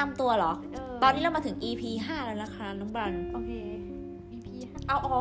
[0.00, 3.50] นำตัวเหรอเตอนนี้เรามาถึง EP 5แล้วนะคะน้องบันโอเค
[4.32, 5.20] EP ห้าเอาอ๋อ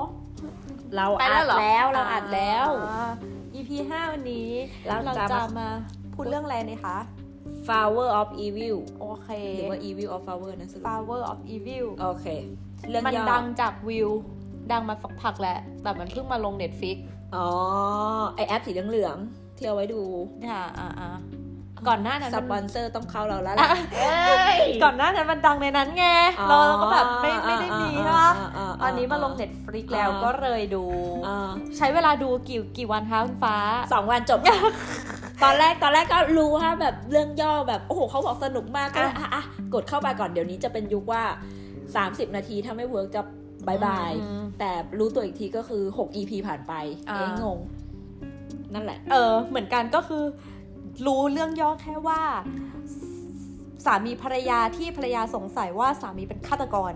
[0.96, 3.12] เราไปอัแล้วเหรอดแล้วเราอัดแล้วอ่า
[3.56, 4.50] EP ห้าวันนี้
[4.86, 5.68] เราเราจะจะมามา
[6.14, 6.98] พูดเรื่องอะไรนะคะ
[7.68, 12.28] Flower of Evil โอเคหรือว่า Evil of Flower นะสรุป Power of Evil โอเค
[12.90, 14.10] เรื่องมันย่อดังจากวิว
[14.72, 16.98] ดังมาสักพักแล้ว แต่มันเพิ่งมาลง Netflix
[17.36, 17.48] อ๋อ
[18.36, 20.02] ไอแอปสีเหลืองๆที่เอาไว้ดู
[20.50, 21.10] ค่ะอ่าอ่า
[21.88, 23.70] ก่อนหน้านั้นมันสปอนเซอร์ต้องเข้าเราแล้วอะล่ะ
[24.00, 26.06] เอ้ยก่อนหน้านั้นมันดังในนั้นไง
[26.40, 30.84] อ๋อเราก็แบบไม่ไม่ได้มีใช่ปะอ่าตอนนี้มาลง Netflix แล้วอ่าก็เลยดู
[31.28, 33.58] อ่าใช้เวลาดูกี่กี่วันคะคุณฟ้า
[33.94, 34.40] สองวันจบ
[35.44, 39.44] ตอนแรกตอนแรกก็รู้ว่าแบบเรื่องย่อแบบโอ้โหเขาบอกสนุกมากก็เลยอะอะ
[39.74, 41.24] กดเข้าไปก่อนเดี๋ยวนี้จะเป็นยุคว่า
[41.80, 43.22] 30 นาทีถ้าไม่ work จะ
[43.68, 46.74] bye bye อืมแต่รู้ตัวอีกทีก็คือ 6 EP ผ่านไป
[47.10, 47.60] อ่าเอ๊ะงง
[48.74, 50.24] นั่นแหละ เออ เหมือนกันก็คือ
[51.06, 52.22] รู้เรื่องย่อแค่ว่า
[53.86, 56.92] สามีภรรยาที่ภรรยาสงสัยว่าสามีเป็นฆาตกร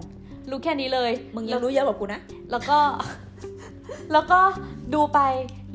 [0.49, 2.19] รู้แค่นี้เลยมึงยังรู้เยอะกว่ากูนะ
[2.51, 2.77] แล้วก็
[4.13, 4.39] แล้วก็
[4.93, 5.19] ดูไป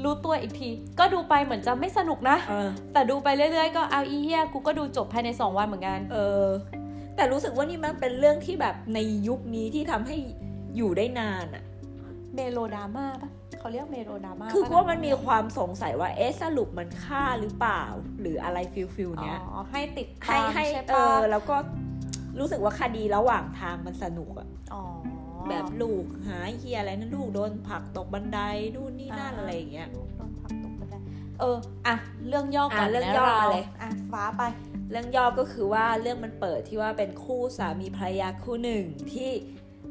[0.05, 6.47] รู้ตัวอีกที ก็ดูไปเหมือนจะไม่สนุกนะเออแต่ดูไปเรื่อยๆ ก็เอาอีเฮียกูก็ดูจบภายในสองวันเหมือนกัน เออ
[7.17, 10.17] แต่รู้สึกว่านี่มันเป็นเรื่องที่แบบในยุคนี้ที่ทำให้
[10.77, 11.63] อยู่ได้นานอะ
[12.35, 17.83] เมโลดราม่าปะ เขาเรียกเมโลดราม่าคือปะกูว่ามันมีความสงสัยว่าเอ๊ะสรุปมันฆ่าหรือเปล่า
[18.21, 21.57] หรืออะไร feel feel เนี้ยอ๋อให้ติดให้ตามให้ใช่เอปะอแล้วก็
[22.39, 24.83] รู้สึกว่าคดีระหว่างทางมันสนุกอะอ๋อ
[25.49, 28.41] แบบลูกหายเฮียอะไรนะลูกโดนผลักตกบันได
[28.75, 30.95] นู่นนี่นั่นอะไรอย่างเงี้ยโดนผลักตกบันได
[31.41, 31.57] เออ
[31.87, 31.95] อะ
[32.29, 34.43] เรื่องย่อก่อนอะเรื่องนะย่อเราเลยอะฟ้าไป
[34.91, 39.31] เรื่องย่อก็คือว่าเรื่องมันเปิดที่ว่าเป็นคู่สามีภรรยาคู่หนึ่งที่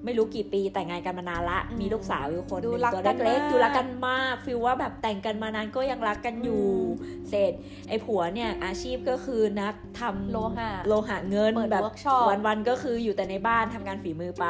[0.08, 6.66] ไม่รู้กี่ปีแต่งงานกันมานานละอืมมีลูกสาวอยู่คนหดูนึ่งรักตัวกันเล็กมากๆดูรักกันมากฟีลว่าแบบแต่งกันมานานก็ยังรักกันอยู่
[7.02, 7.52] อืมเสร็จ
[7.90, 14.48] ไอ้ผัวเนี่ยอาชีพก็คือนักทำโลหะโลหะเงินเปิดแบบ workshop วันๆก็คืออยู่แต่ในบ้านทำงานฝีมือไป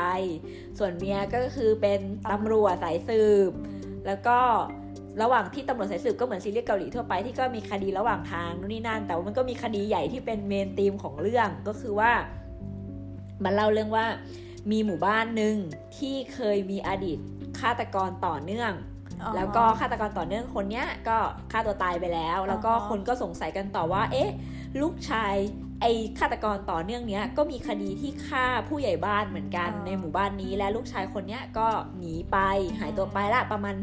[0.79, 1.99] ส่วนเมียก็คือเป็น
[2.31, 3.51] ตำรวจสายสืบ
[4.05, 4.39] แล้วก็
[5.23, 12.11] ระหว่างที่ตำรวจสายสืบก็เหมือนซีรีส์เกาหลีทั่วไปที่ก็มีคดีระหว่างทางนู่นนี่นั่น แต่ว่ามันก็มีคดีใหญ่ที่เป็นเมนธีมของเรื่องก็คือว่า
[13.43, 14.05] มันเล่าเรื่องว่า
[14.71, 15.55] มีหมู่บ้านหนึ่ง
[15.97, 17.17] ที่เคยมีอดีต
[17.59, 18.71] ฆาตกรต่อเนื่อง
[19.21, 21.17] อ๋อแล้วก็ฆาตกรต่อเนื่องคนเนี้ยก็
[21.51, 24.29] ฆ่าตัวตายไปแล้ว แล้วก็อ๋อคนก็สงสัยกันต่อว่า เอ๊ะ
[24.81, 25.35] ลูกชาย
[25.81, 31.67] ไอ้ฆาตกรต่อเนื่องเนี้ยก็มีคดีที่ฆ่าผู้ใหญ่บ้านเหมือนกันในหมู่บ้านนี้และลูกชายคนเนี้ยก็
[31.97, 32.37] หนีไป
[32.79, 33.75] หายตัวไปละประมาณ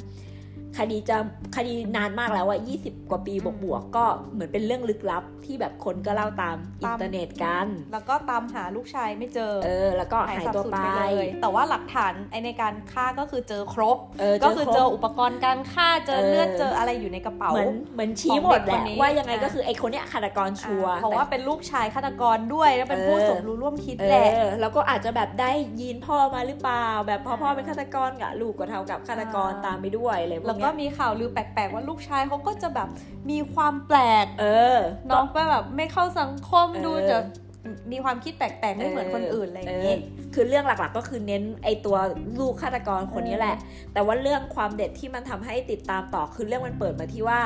[0.79, 1.17] คดีจะ
[1.57, 32.89] คดีนานมากแล้วอะ20กว่าปีบวกๆก็เหมือนเป็นเรื่องลึกลับที่แบบคนก็เล่าตามอินเทอร์เน็ตกัน แล้วก็ตามหาลูกชายไม่เจอ เออ แล้วก็หายตัวสาบสูญไปไปเลย แต่ว่าหลักฐานไอในการฆ่าก็คือเจอครบเออก็คือรบเจออุปกรณ์การฆ่าเจอเออเลือดเจออะไรอยู่ในกระเป๋า เหมือนเหมือนชี้หมดแหของเด็กละคนนี้ว่ายังไงอะก็คือไอ้คนเนี้ยฆาตกรชัวร์อ่าเพราะว่าเป็นลูกชายฆาตกรด้วยแล้วเป็นเออผู้สมรู้ร่วมคิดเอแหละอแล้วก็อาจจะแบบได้ยีนพ่อมาหรือเปล่า แบบพอพ่อเป็นฆาตกรกับลูกก็เท่ากับฆาตกรอ่าตามไปด้วยอะไรพวกเนี้ยแล้วกก็เนี้ยมีข่าวลือแปลกๆว่าลูกชายเขาก็จะแบบ
[33.31, 37.19] มีความแปลก เออเน้องไปแบบไม่เข้าสังคมเออดูจะ
[37.93, 41.97] มีความคิดแปลกๆไม่เหมือนคนอื่นอะไรอย่างนี้เออคือเรื่องหลักๆก็คือเน้นไอตัว
[42.41, 43.57] ลูกฆาตกรคนนี้แหละ
[43.93, 47.41] แต่ว่าเรื่องความเด็ดที่มันทำให้ติดตามต่อคือเรื่องมันเปิดมาที่ว่า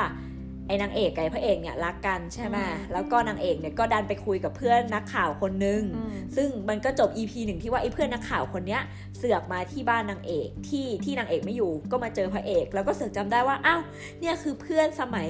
[0.69, 8.81] ไอ้นางเอกกับไอ้พระเอกเนี่ยรักกันใช่ไหมอืมแล้วก็นางเอกเนี่ยก็ดันไปคุยกับเพื่อนนักข่าวคนนึงอืมซึ่งมันก็จบ EP หนึ่งที่ว่าไอ้เพื่อนนักข่าวคนเนี้ย
[9.17, 13.81] เสือกมาที่บ้านนางเอกที่ที่นางเอกไม่อยู่ก็มาเจอพระเอก แล้วก็เสือกจำได้ว่าอ้าว
[14.19, 15.29] เนี่ยคือเพื่อนสมัย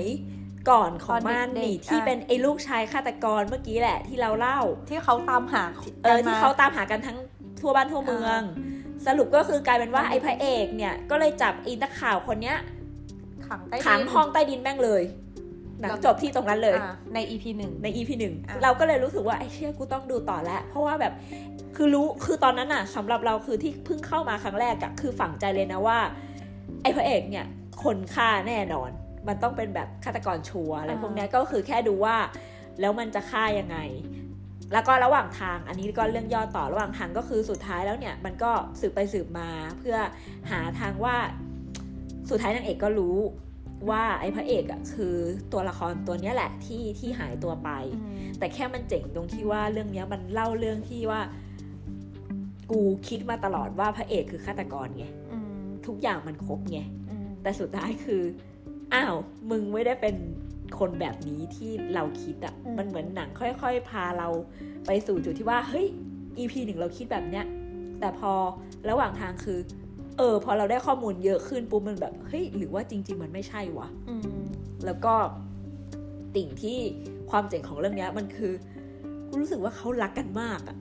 [0.70, 5.64] ก่อนของมันตอนเด็กๆนี่ที่อะเป็นไอ้ลูกชายฆาตกรเมื่อกี้แหละ ที่เราเล่าที่เขาตามหา
[6.04, 7.18] เออกันที่มาเขาตามหากันทั้ง
[7.60, 8.42] ทั่วบ้านทั่วเมือง
[9.08, 12.58] สรุปก็คือกลายเป็นว่าไอ้พระเอกเนี่ยก็เลยจับไอ้นักข่าวคนเนี้ย
[13.48, 15.04] ขังใต้ดินขังห้องใต้ดินแม่งเลย
[15.80, 21.14] หนังแล้วจบที่ตรงนั้นเลยอ่าใน EP หนึ่งใน EP หนึ่งอะเราก็เลยรู้สึกว่าไอ้เชี่ยกูต้องดูต่อแล้วเพราะว่าแบบ
[21.76, 25.98] คือรู้คือตอนนั้นอะสำหรับเราคือที่เพิ่งเข้ามาครั้งแรกอะคือฝังใจเลยนะว่า
[26.84, 27.46] ไอ้พระเอกเนี่ย
[27.84, 28.90] คนฆ่าแน่นอน
[29.28, 32.16] มันต้องเป็นแบบฆาตกรชัวร์อะไรพวกเนี้ยก็คือแค่ดูว่า
[32.80, 33.78] แล้วมันจะฆ่ายังไง
[34.74, 39.50] แล้วก็ระหว่างทางอันนี้ก็เรื่องย่อต่อระหว่างทางก็คือสุดท้ายแล้วเนี่ย มันก็สืบไปสืบมา
[39.80, 39.98] เพื่อ
[40.52, 41.16] หาทางว่า
[42.30, 43.18] สุดท้ายนางเอกก็รู้
[43.90, 45.16] ว่าไอ้พระเอกอะคือ
[45.52, 47.70] ตัวละครตัวเนี้ยแหละที่ที่หายตัวไป
[48.40, 51.22] แต่แค่มันเจ๋งตรงที่ว่าเรื่องเนี้ยมันเล่าเรื่องที่ว่า
[52.72, 56.80] กูคิดมาตลอดว่าพระเอกคือฆาตกรไงอืมทุกอย่างมันครบไง
[57.10, 58.24] อืมแต่สุดท้ายคือ
[58.94, 59.16] อ้าว
[59.50, 60.16] มึงไม่ได้เป็น
[60.80, 64.28] คนแบบนี้ที่เราคิดอะ่ะมันเหมือนหนังค่อย ๆ พาเรา
[64.86, 65.88] ไปสู่จุดที่ว่าเฮ้ย
[66.38, 67.46] EP หนึ่งเราคิดแบบเนี้ย
[68.00, 68.34] แต่พอ
[68.90, 69.60] ระหว่างทางคือ
[70.20, 74.44] เออพอเราได้ข้อมูลเยอะขึ้นปุ๊บมันแบบเฮ้ยหรือว่าจริง ๆ มันไม่ใช่วะอืม
[74.86, 75.14] แล้วก็
[76.36, 76.78] ติ่งที่
[77.30, 78.54] ความเจ๋งของเรื่องเนี้ยมันคือ
[79.28, 80.78] กูรู้สึกว่าเขารักกันมากอะ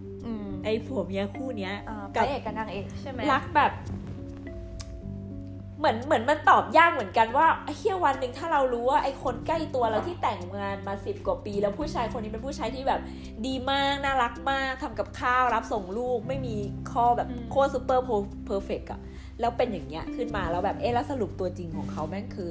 [0.64, 3.72] ไอ้ผัวเมียคู่เนี้ยอ่ากับพระเอกกับนางเอกใช่ไหมรักแบบ
[5.78, 7.46] เหมือนเหมือนมันตอบยากเหมือนกันว่า
[7.76, 13.00] เฮียวันหนึ่งถ้าเรารู้ว่าไอ้คนใกล้ตัวเราที่แต่งงานมาสิบกว่าปี แล้วผู้ชายคนนี้เป็นผู้ชายที่แบบ
[13.46, 16.56] ดีมากน่ารักมากทำกับข้าวรับส่งลูกไม่มี
[16.92, 19.00] ข้อแบบโคตร super perfect อะ
[19.40, 22.50] แล้วเป็นอย่างเงี้ยขึ้นมาแล้วแบบเอ๊ะแล้วสรุปตัวจริงของเขาแม่งคือ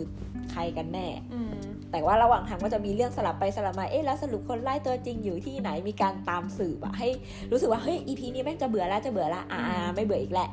[0.51, 1.55] ใครกันแน่อืม
[1.91, 7.09] แต่ว่าระหว่างทางก็จะมีเรื่องสลับไปสลับมาเอ๊ะแล้วสรุปคนไล่ตัวจริงอยู่ที่ไหนมีการตามสืบอะให้
[7.51, 10.49] รู้สึกว่าเฮ้ยอีพีนี้แม่งจะเบื่อแล้วจะเบื่อละอ่าอืมไม่เบื่ออีกแหละ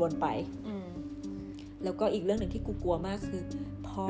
[0.00, 0.26] วนๆไป
[0.66, 0.67] อืม
[1.84, 3.42] แล้วก็อีกเรื่องหนึ่งที่กูกลัวมากคือ
[3.88, 4.06] พ่อ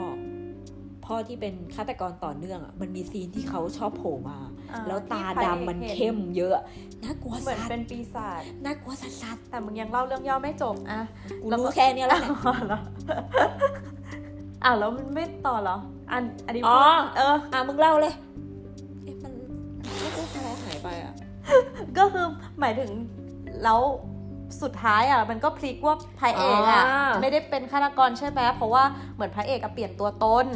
[1.05, 4.39] พ่อที่เป็นฆาตกรต่อเนื่องอะมันมีซีนที่เขาชอบโผล่มา
[4.73, 6.53] อ่าแล้วตาที่พระเอกดำมันเห็นเข้มเยอะ
[7.05, 12.79] น่ากลัวเหมือนสัสเป็นปีศาจน่ากลัวสัสสัสแต่มึงยังเล่าเรื่องย่อไม่จบอะๆกูแล้วก็รู้แค่เนี้ยแล้วเนี่ยอ๋อเหรอ
[14.65, 15.77] อะแล้วมันไม่ต่อเหรอ
[16.11, 18.15] อันอันนี้อ๋อพูดเอออะมึงเล่าเลย
[19.05, 19.33] เอ๊ะมัน
[20.01, 21.15] ไม่รู้อะไรหายไปอะ
[21.99, 22.27] ก็คือ
[22.61, 22.91] หมายถึง
[23.65, 23.81] แล้ว
[24.63, 26.85] สุดท้ายอะมันก็พลิกว่าพระเอกอะ
[27.21, 28.85] ไม่ได้เป็นฆาตกรใช่ไหมเพราะว่า
[29.15, 30.47] เหมือนพระเอกอะเปลี่ยนตัวตน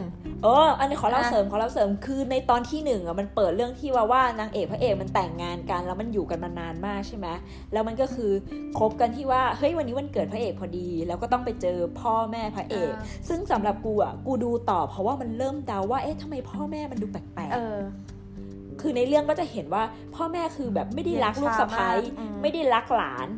[0.42, 7.26] เออ อันนี้ขอเล่าอะเสริมขอเล่าเสริมคือในตอนที่หนึ่งอะมันเปิดเรื่องที่ว่าว่านางเอกพระเอกมันแต่งงานกัน แล้วมันอยู่กันมานานมากใช่ไหม
[7.72, 8.30] แล้วมันก็คือ
[8.78, 12.92] คบกันที่ว่าเฮ้ยวันนี้วันเกิดพระเอกพอดี แล้วก็ต้องไปเจอพ่อแม่พระเอก
[13.28, 19.82] ซึ่งสำหรับกูอะกูดูต่อเพราะว่ามันเริ่มเดาว่าเอ๊ะทำไมพ่อแม่มันดูแปลกเออๆคือในเรื่องก็จะเห็นว่า
[20.14, 23.28] พ่อแม่คือแบบไม่ได้รักลูกสะใภ้เย็นชามากอืมไม่ได้รักหลาน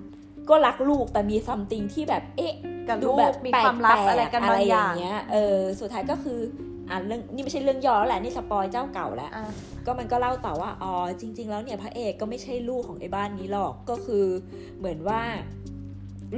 [0.49, 2.55] ก็รักลูกแต่มีซัมติงที่แบบเอ๊ะ
[2.89, 6.41] กับดูลูแบบกมีความลับอะไรกันแปลบางๆอย่างเงี้ยเออสุดท้ายก็คือ
[6.91, 9.45] อ่าเรื่องนี่ไม่ใช่เรื่องย่อแล้วแหละนี่สปอยเจ้าเก่าแล้วอะ
[9.87, 14.25] ก็มันก็เล่าต่อว่าอ๋อจริง ๆ แล้วเนี่ยพระเอกก็ไม่ใช่ลูกของไอ้บ้านนี้หรอกก็คือ
[14.79, 15.21] เหมือนว่า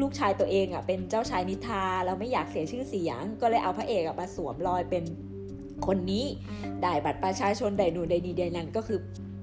[0.00, 5.04] ลูกชายตัวเองอะเป็นเจ้าชายนิทราแล้วไม่อยากเสียชื่อเสียง ก็เลยเอาพระเอกอะมาสวมรอยเป็น
[5.86, 6.24] คนนี้
[6.82, 8.98] ได้บัตรประชาชนได้หนูได้นี่ได้นั่นก็คือ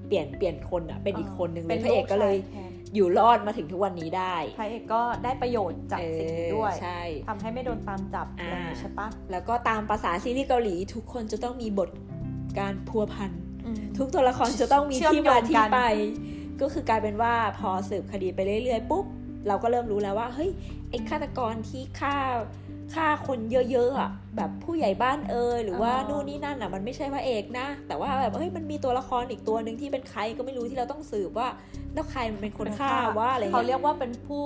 [0.06, 11.90] เปลี่ยนเปลี่ยนคนอะเป็นอีกคนหนึ่งเลยพระเอกก็เลยแทน อยู่รอดมาถึงทุกวันนี้ได้พระเอกก็ได้ประโยชน์จากสิ่งนี้ด้วยเออใช่ทำให้ไม่โดนตามจับอ่าอะไรอย่างนี้ใช่ปะแล้วก็ตามภาษาซีรีส์เกาหลีทุกคนจะต้องมีบท
[12.58, 13.30] การพัวพัน
[13.66, 15.80] อืมทุกตัวละครจะต้องมีเชื่อมที่มาโยงที่กันไป
[16.60, 19.04] ก็คือกลายเป็นว่าพอสืบคดีไปเรื่อยๆปุ๊บ
[19.48, 20.50] เราก็เริ่มรู้แล้วว่าเฮ้ย
[20.90, 22.16] ไอ้ฆาตกรที่ฆ่า
[22.94, 31.48] ฆ่าคนเยอะๆอะแบบผู้ใหญ่บ้านเอยหรือว่านู่นนี่นั่นอะมันไม่ใช่พระเอกนะ แต่ว่าแบบเฮ้ยมันมีตัวละครอีกตัวหนึ่งที่เป็นใครก็ไม่รู้ที่เราต้องสืบว่า
[31.94, 34.42] แล้วใครมันเป็นคนฆ่าว่าอะไรเขาเงี้ยเรียกว่าเป็นผู้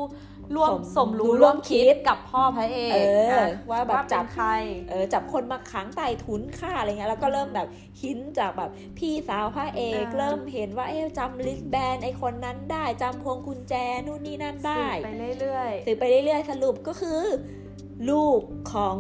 [0.57, 2.99] ร่วมสสมมรู้รู้ร่ร่ววมมคิคิดดกับพ่อพระเอกเอ
[3.29, 4.49] ออะว่าแบบว่าจัจับบใคร
[4.91, 7.69] เออจับคนมาขังใต้ถุนฆ่าอะไรเงี้ยแล้วก็เริ่มแบบ
[8.03, 13.75] หินจากแบบพี่สาวพระเอกอ่าเริ่มเห็นว่าเอ๊ะจำลิสแบนไอคนนั้นได้จำพวงกุญแจ
[14.07, 15.09] นู่นนี่นั่นได้สืบไป
[15.41, 17.23] เรื่อยสืบไปเรื่อยๆสรุปก็คือ
[18.11, 18.41] ลูก
[18.73, 18.97] ของ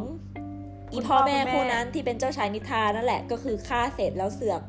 [0.92, 4.62] อีคุณพ่อพ่อแม่คุณแม่คู่นั้นที่เป็นเจ้าชายนิทรานั่นแหละ ก็คือฆ่าเสร็จแล้วเสือก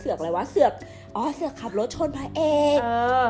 [0.00, 0.72] เสือกอะไรวะเสือก
[1.16, 2.88] อ๋อเสือกขับรถชนพระเอๆกเอ
[3.22, 3.24] อ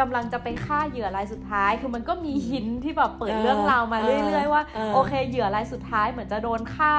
[0.00, 6.94] กำลังจะไปฆ่าเหยื่อรายสุดท้าย คือมันก็มีหินที่แบบเปิดเออเรื่องราวมาเออเรื่อย ๆ ว่าเออโอเคเหยื่อรายสุดท้ายเหมือนจะโดนฆ่า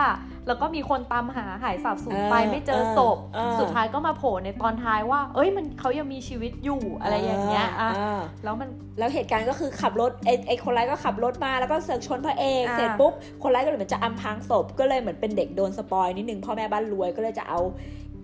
[0.47, 13.13] แล้วก็มีคนตามหาหายสาบสูญไปเออไม่เจอเออศพเออสุดท้ายก็มาโผล่ในตอนท้ายว่า เอ้ยมันเขายังมีชีวิตอยู่อะไรอย่างเงี้ยอะาแล้วมันแล้วเหตุการณ์ก็คือขับรถไอ้ไอ้คนร้ายก็ขับรถมาแล้วก็เสือกชนพระเอกอ่าเสร็จปุ๊บ
[13.44, 17.59] คนร้ายก็เลยเหมือนจะอำพรางศพก็เลยเหมือนเป็นเด็กโดนสปอยนิดนึงพ่อแม่บ้านรวยก็เลยจะเอา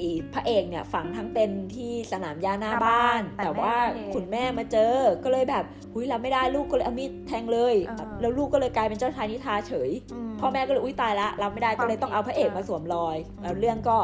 [0.02, 3.76] อีพระเอกเนี่ยฝังทั้งเป็นที่สนามหญ้าหน้าบ้าน แต่ว่า
[4.14, 7.76] คุณแม่มาเจอ ก็เลยแบบหุยรับไม่ได้ลูกก็เลยเอามีดแทงเลย
[8.22, 9.90] แล้วลูกก็เลยกลายเป็นเจ้าชายนิทราเฉย
[10.30, 13.98] มพ่อแม่ก็เลยอุ้ยตายละรับไม่ได้ก็เลยต้องเอาพระเอกมาสวมรอยอืมแล้วเรื่องก็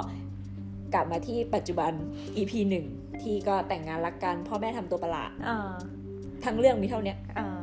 [0.93, 1.91] กลับมาที่ปัจจุบัน
[2.37, 2.85] EP หนึ่ง
[3.21, 5.69] ที่ก็แต่งงานรักกัน พ่อแม่ทำตัวประหลาดอ่า
[6.45, 7.58] ทั้งเรื่องมีเท่าเนี้ยอ่า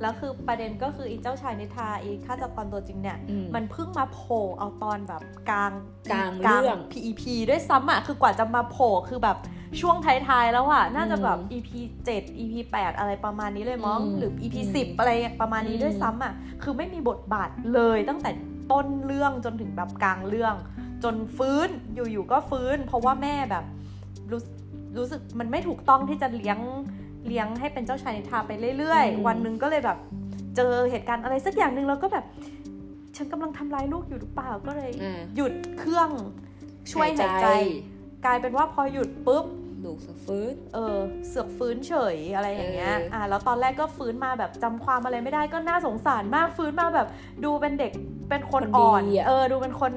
[0.00, 5.72] แล้วคือประเด็นก็คืออีเจ้าชายนิทราอีฆาตกรตัวจริงเนี่ยอืมมันเพิ่งมาโผล่เอาตอนแบบกลาง
[6.12, 9.36] กลางเรื่อง PEP ด้วยซ้ำอะคือกว่าจะมาโผล่คือแบบ
[9.80, 11.70] ช่วงท้ายๆแล้วอะน่าจะแบบ EP
[12.06, 18.30] 7 EP 8 อะไรประมาณนี้เลยมั้งอืมหรือ EP อืม10 อะไรประมาณนี้อืมด้วยซ้ำอะคือไม่มีบทบาทเลยตั้งแต่
[18.72, 20.54] ต้นเรื่องจนถึงแบบกลางเรื่อง
[21.04, 23.64] จนฟื้นอยู่ๆก็ฟื้น เพราะว่าแม่แบบ
[24.30, 24.40] รู้
[24.96, 26.58] รู้สึกมันไม่ถูกต้องที่จะเลี้ยง
[27.26, 29.98] เลี้ยงให้เป็นเจ้าชายนิทราไปเรื่อยอืมๆวันหนึ่งก็เลยแบบ
[30.56, 32.24] เจอเหตุการณ์อะไรสักอย่างหนึ่งแล้วก็แบบ
[33.16, 36.10] ฉันกำลังทำร้ายลูกอยู่หรือเปล่าก็เลยอ่าหยุดเครื่อง
[36.92, 37.48] ช่วยหายใจ
[38.24, 39.44] กลายเป็นว่าพอหยุดปุ๊บ
[39.84, 40.98] ลูกสะฟื้น เออ
[41.28, 47.08] เสือกฟื้นเฉยอะไรอย่างเงี้ยเอออ่อ่า แล้วตอนแรกก็ฟื้นมาแบบจำความอะไรไม่ได้ก็น่าสงสารมากฟื้นมาแบบ
[47.44, 47.92] ดูเป็นเด็ก
[48.28, 49.92] เป็นคนอ่อนดีะเออ ดูเป็นคน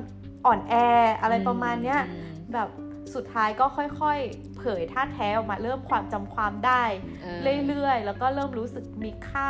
[0.45, 0.73] อ่อนแอ
[1.21, 2.69] อะไรประมาณเนี้ยอืมแบบ
[3.15, 6.83] สุดท้ายก็ค่อยๆ เผยท่าแท้ออกมาเริ่มความจำความได้
[7.25, 9.49] อ่าเรื่อยๆ แล้วก็เริ่มรู้สึกมีค่า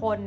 [0.00, 0.20] คน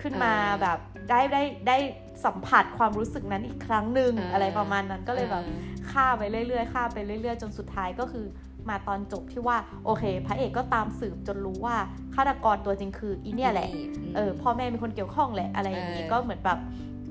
[0.00, 0.78] ขึ้นมาอ่าแบบ
[1.10, 1.78] ได้ได้ได้
[2.24, 8.26] สัมผัสความรู้สึกนั้นอีกครั้งหนึ่งอ่าอะไรประมาณนั้นก็เลยแบบอ่าฆ่าไปเรื่อยๆฆ่าไปเรื่อยๆ จนสุดท้ายก็คือ
[8.70, 11.76] มาตอนจบที่ว่าโอเค พระเอกก็ตามสืบจนรู้ว่า
[12.14, 13.68] ฆาตกรตัวจริงคืออีเนี่ยแหละ
[14.16, 16.58] เออพ่อแม่มีคนเกี่ยวข้องแหละอะไรอย่างนี้เออก็เหมือนแบบ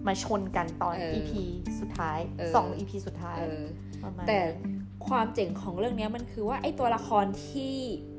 [0.08, 1.32] มาชนกันตอนเออ EP
[1.80, 3.66] สุดท้ายเออสอง EP สุดท้ายเออ
[4.04, 7.76] ประมาณแต่นั้น ความเจ๋งของเรื่องเนี้ยมันคือว่าไอตัวละครที่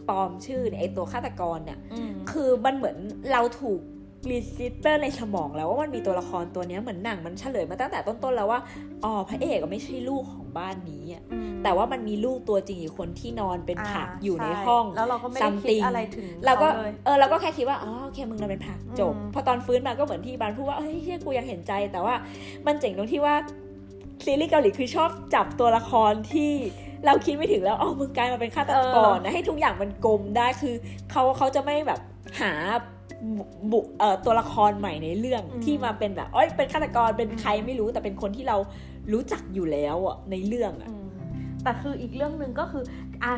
[0.08, 2.96] ปลอมชื่อเนี่ยไอตัวฆาตกรเนี่ยอืมคือมันเหมือน
[3.32, 3.80] เราถูก
[4.30, 8.60] register ในสมองแล้วว่ามันมีตัวละครตัวเนี้ยเหมือนหนังมันเฉลยมาตั้งแต่ต้นๆแล้วว่า
[9.04, 22.14] อ๋อพระเอกอะไม่ใช่ลูกของบ้านนี้อะอืมแต่ว่ามันมีลูกตัวจริงอีกคนที่นอนเป็นผักอยู่ในช่ห้องแล้วเราก็ไม่ได้คิด something อะไรถึงเราก็ขเลยเออเราก็แค่คิดว่าอ๋อโอเคมึงนอนเป็นผักจบอืมพอตอนฟื้นมาก็เหมือนที่บานพูดว่าเฮ้ยเฮียกูยังเห็นใจแต่ว่า
[22.66, 23.34] มันเจ๋งตรงที่ว่า
[24.26, 26.52] ซีรีส์เกาหลีคือชอบจับตัวละครที่
[27.06, 30.74] เราคิดไม่ถึงแล้วอ๋อมึงกลายมาเป็นฆาตกรนะให้ทุกอย่างมันกลมได้คือ
[31.10, 32.00] เขาเขาจะไม่แบบ
[32.40, 32.52] หา
[33.36, 38.56] บุบุเอ่อตัวละครใหม่ในเรื่องที่มาเป็นแบบเอ้ยเป็นฆาตกรเป็นใครไม่รู้แต่เป็นคนที่เรา
[39.12, 41.06] รู้จักอยู่แล้วอะในเรื่องอะอืม
[41.62, 42.84] แต่คืออีกเรื่องหนึ่งก็คือ
[43.24, 43.34] อะ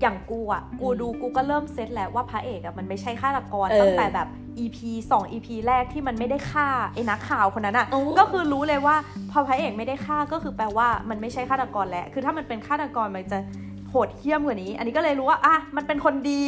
[0.00, 4.28] อย่างกูอะ กูอืมดูกูก็เริ่มเซตแล้วว่าพระเอกอะมันไม่ใช่ฆาตกรเออตั้งแต่แบบ
[4.58, 4.78] EP
[5.10, 8.96] 2 EP แรกที่มันไม่ได้ฆ่าไอ้นักข่าวคนนั้นอะโอ้ก็คือรู้เลยว่า
[9.30, 13.38] พอพระเอกไม่ได้ฆ่าก็คือแปลว่ามันไม่ใช่ฆาตกรแล้วคือถ้ามันเป็นฆาตกรมันจะ
[13.92, 16.42] โหดเหี้ยมกว่านี้ อันนี้ก็เลยรู้ว่าอะมันเป็นคนดี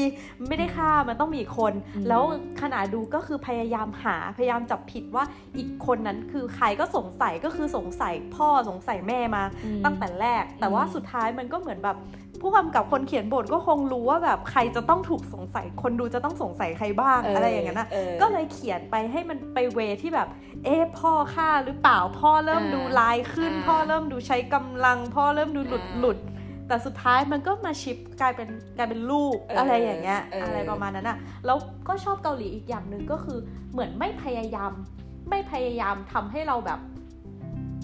[0.49, 2.23] ไม่ได้ฆ่ามันต้องมีอีกคนอืมแล้ว
[2.61, 5.25] ขณะดูก็คือพยายามหาพยายามจับผิดว่า
[5.57, 11.99] อีกคนนั้นคือใครก็สงสัยก็คือสงสัยพ่อสงสัยแม่มาอืมตั้งแต่แรก แต่ว่าอืมสุดท้ายมันก็เหมือนแบบ
[12.41, 20.29] ผู้กำกับคนเขียนบทก็คงรู้ว่าแบบใครจะต้องถูกสงสัย คนดูจะต้องสงสัยใครบ้างอะไรอย่างนั้นนะเออก็เลยเขียนไปให้มันไปเวที่แบบ
[20.65, 26.19] เอ๊ะพ่อฆ่าหรือเปล่าพ่อเริ่มอ่าดูลายขึ้นอ่าพ่อเริ่มดูใช้กำลัง พ่อเริ่มดูหลุดอ่าหลุด
[26.69, 33.39] แต่สุดท้ายมันก็มาชิปกลายเป็นกลายเป็นลูกเออออะไรอย่างเงี้ยเออออะไรประมาณนั้นอะแล้วก็ชอบเกาหลีอีกอย่างหนึ่งก็คือ
[33.73, 34.73] เหมือนไม่พยายาม
[35.31, 36.81] ไม่พยายามทำให้เราแบบ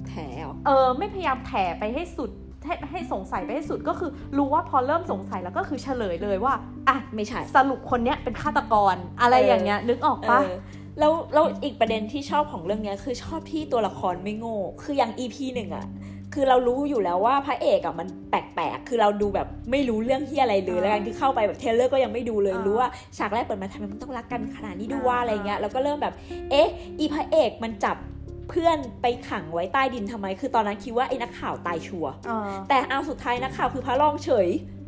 [0.09, 0.15] แถ
[0.47, 2.31] วเออไม่พยายามแถไปให้สุด
[2.67, 6.55] ให้ให้สงสัยไปให้สุดก็คือรู้ว่าพอเริ่มสงสัยแล้วก็คือเฉลยเลยว่า
[6.89, 10.57] อะไม่ใช่สรุปคนเนี้ยเป็นฆาตกรอะไรเออออย่างเงี้ยนึกออกปะเออ
[10.99, 15.87] แล้วแล้วอีกประเด็นที่ชอบของเรื่องเนี้ยคือชอบที่ตัวละครไม่โง่ คืออย่าง EP หนึ่งอะ
[16.35, 26.15] คือเรารู้อยู่แล้วว่าพระเอกอะมันแปลกๆ คือเราดูแบบไม่รู้เรื่องที่อะไรเลยอ่าแล้วกันคือเข้าไปแบบเทรลเลอร์ก็ยังไม่ดูเลยอ่ารู้ว่าฉากแรกเปิดมาทำไมมันต้องรักกันขนาดนี้ดูอ่าว่าอะไรเงี้ยแล้วก็เริ่มแบบ
[26.51, 26.69] เอ๊ะ
[26.99, 27.97] อีพระเอกมันจับ
[28.51, 34.80] เพื่อนไปขังไว้ใต้ดินทำไม คือตอนนั้นคิดว่าไอ้นักข่าวตายชัวร์อ่าแต่เอาสุดท้ายนักข่าวคือพระรองเฉยอ่า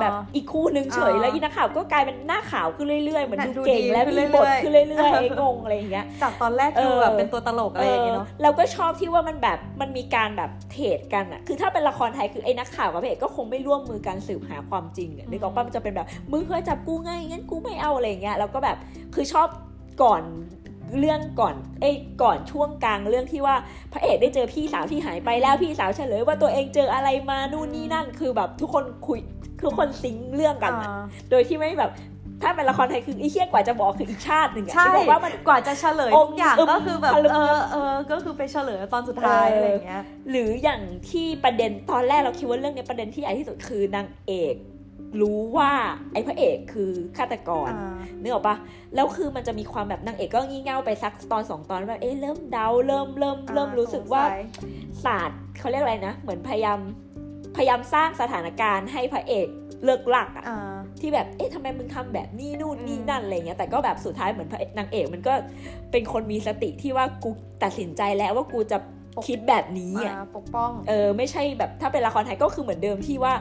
[0.00, 18.76] แบบอีกคู่หนึ่งเฉยอ่าแล้วอีนักข่าวก็กลายเป็นหน้าขาวขึ้นเรื่อยๆเหมือนน่ะดูดูเก่งดีและขึ้นมีบทเรื่อยๆขึ้นเรื่อยๆไอ้งงอะไรอย่างเงี้ยจากตอนแรกเอคืออแบบเป็นตัวตลกอะไรอย่างเงี้ยเนาะเราก็ชอบที่ว่ามันแบบมันมีการแบบเทรดกันอะคือถ้าเป็นละครไทยคือไอ้นักข่าวกับพระเอกก็คงไม่ร่วมมือกันสืบหาความจริงอะอืมนึกออกป่ะมันจะเป็นแบบมึงเคยจับกูไงงั้นกูไม่เอาอะไรอย่างเงี้ยแล้วก็แบบ
[19.14, 19.48] คือชอบ
[20.02, 20.22] ก่อน
[20.98, 23.56] เรื่องก่อนเอ้ยก่อนช่วงกลางเรื่องที่ว่า
[23.92, 29.20] พระเอกได้เจอพี่สาวที่หายไปแล้วพี่สาวเฉลยว่าตัวเองเจออะไรมานู่นนี่นั่น คือแบบทุกคนคุย
[29.62, 31.92] ทุกคนซิงค์เรื่องกันอะอ่าโดยที่ไม่แบบ
[32.42, 40.80] ถ้าเป็นละครไทยคือไอ้เชี่ยกว่าจะบอกคืออีกชาติหนึ่งอะใช่ที่บอกว่ามันกว่าจะเฉลยอมทุกอย่างอึมก็คือแบบพลึกเออเออก็คือไปเฉลยตอนสุดท้ายเออออะไรอย่างเงี้ย หรืออย่าง
[41.10, 44.56] ที่ประเด็นตอนแรกเราคิดว่าเรื่องเนี้ยประเด็นที่ใหญ่ที่สุดคือนางเอก
[45.20, 45.72] รู้ว่า
[46.12, 48.56] ไอ้พระเอกคือฆาตกรอ่านึกออกปะ
[48.94, 54.42] แล้วคือมันจะมีความแบบนางเอกก็งี่เง่าไปสักตอนสองตอนแบบเอ๊ะเริ่มเดาเริ่มเริ่มเริ่มรู้สึกว่าสงสัย
[55.04, 56.78] ศาสตร์เขาเรียกอะไรนะ เหมือนพยายาม
[57.56, 59.46] พยายามสร้างสถานการณ์ให้พระเอก
[59.84, 65.34] เลิกหลักอะอ่าที่แบบ เอ๊ะทำไมมึงทำแบบนี้นู่นนี่อืมนั่นอะไรเงี้ย แต่ก็แบบสุดท้ายเหมือนพระนางเอกมันก็
[65.92, 67.30] เป็นคนมีสติที่ว่ากู
[67.62, 68.78] ตัดสินใจแล้วว่ากูจะ
[69.26, 73.34] คิดแบบนี้อะมาปกป้อง เออ ไม่ใช่แบบถ้าเป็นละครไทยก็คือเหมือนเดิมที่ว่า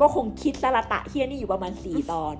[0.00, 2.36] ก็คงคิดสละตะเฮียนี่อยู่ประมาณสี่ตอน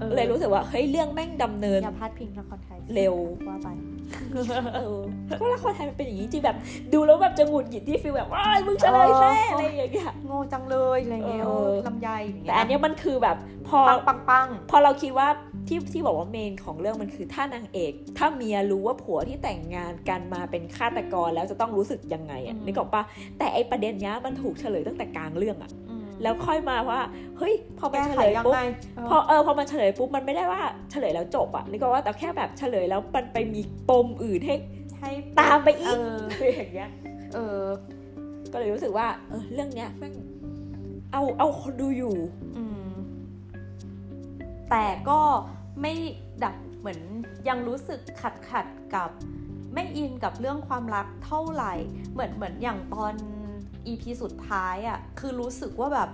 [0.00, 3.14] ออเลยรู้สึกว่าเฮ้ยเรื่องแม่งดำเนินอย่าพลาดพิงละครไทยเร็ว
[3.48, 3.97] ว่าไปเออ
[5.40, 6.56] ก็ละครไทยมันเป็นอย่างนี้จริงแบบ
[6.92, 13.36] ดูแล้วแบบจะหงุดหงิดที่ฟีลแบบว้ายมึงเฉลยแซ่อะไรอย่างเงี้ยโง่จังเลยอะไรเงี้ยเออโอ้ลำไยอย่างเงี้แต่ยอันเนี้ยมันคือแบบ
[13.68, 15.28] พอปังปังปังพอเราคิดว่า
[15.68, 23.02] ที่ที่บอกว่าเมนของเรื่องมันคือถ้านางเอก ถ้าเมียรู้ว่าผัวที่แต่งงานกันมาเป็นฆาตกรแล้วจะต้องรู้สึกยังไงอะนึกออกปะ
[23.38, 25.77] แต่ไอประเด็นเนี้ยมันถูกเฉลยตั้งแต่กลางเรื่องอะอืม
[26.22, 27.00] แล้วค่อยมาว่า
[27.38, 28.62] เฮ้ยพอมันแก้เฉไขลยยังปุ๊บไง
[29.08, 30.60] พอเออพอมันเฉลยปุ๊บมันไม่ได้ว่า
[30.90, 34.54] เฉลยแล้วจบอะนึกออกว่าแต่แค่แบบเฉลยแล้วมันไปมีปมอื่นให้
[35.00, 36.90] ให้ตามไปอีกเอออะไรอย่างเงี้ย
[37.34, 37.62] เออ
[38.52, 40.14] ก็เลยรู้สึกว่า เออ เรื่องเนี้ยแม่ง
[41.12, 42.16] เอาเอาคนดูอยู่
[42.56, 42.90] อืม
[44.70, 45.20] แต่ก็
[45.82, 45.94] ไม่
[46.44, 47.00] ดับเหมือน
[47.48, 49.10] ยังรู้สึกขัดขัดกับ
[49.74, 51.74] ไม่อินกับเรื่องความรักเท่าไหร่
[52.12, 53.14] เหมือนเหมือนอย่างตอน
[53.90, 56.08] EP สุดท้ายอะ่ะคือรู้สึกว่าแบบ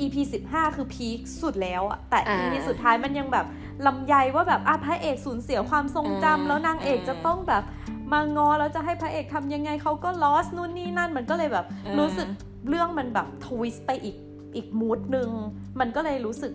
[0.00, 0.16] EP
[0.48, 3.46] 15 คือพีคสุดแล้วอะแต่อ่า EP สุดท้ายมันยังแบบ
[3.86, 7.62] ลำไยว่าแบบอะพระเอกสูญเสียความทรงจำอ่าแล้วนางเอกอ่าจะต้องแบบ
[8.12, 12.28] มางอแล้วจะให้พระเอกทำยังไงเขาก็ลอสนู่นนี่นั่นมันก็เลยแบบอ่ารู้รู้สึก
[12.68, 14.16] เรื่องมันแบบทวิสต์ไปอีก
[14.56, 15.28] อีกมูดหนึ่ง
[15.80, 16.52] มันก็เลยรู้สึก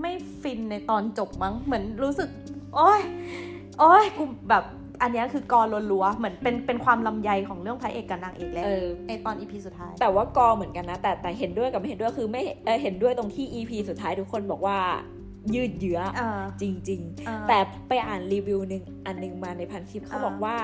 [0.00, 2.28] ไม่ฟินในตอนจบมั้งเหมือนรู้สึก
[2.74, 3.00] โอ้ย
[3.78, 4.64] โอ้ยกูแบบ
[5.02, 14.78] อันเนี้ยคือกรลัวๆเหมือนเป็นเป็นความลำไยของเรื่องพระเอกกับนางเอกแล้วเออในตอนอีพีสุดท้าย แต่ว่ากอเหมือนกันนะ แต่แต่เห็นด้วยกับไม่เห็นด้วยคือไม่เออเห็นด้วยตรงที่ EP สุดท้ายทุกคนบอกว่า
[15.54, 20.56] ยืดเยื้ออ่าจริงอ่าๆแต่ไปอ่านรีวิวหนึ่งอันหนึงมาในพันทิปเขาอ่าบอกว่า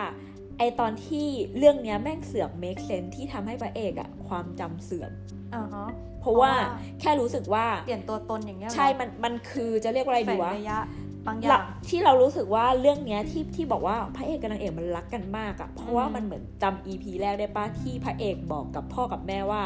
[0.59, 1.27] ไอตอนที่
[1.59, 5.13] เรื่องเนี้ยแม่งเสื่อม make sense ที่ทำให้พระเอกอะความจำเสื่อม
[5.55, 5.89] อ่าฮะ
[6.21, 10.81] เพราะว่าเพราะว่าแค่รู้สึกว่าเปลี่ยนตัวตนอย่างเงี้ยเหรอใช่มันมันคือจะเรียกว่าอะไรแฝดีงวะระยะ
[11.27, 19.63] บางอหลัย่ากงที่เรารู้สึกว่าเรื่องเนี้ยที่ที่บอกว่าพระเอกกับนางเอกมันรักกันมากอะเพราะว่าอืมมันเหมือนจำ EP แรกได้ปะที่พระเอกบอกกับพ่อกับแม่ว่า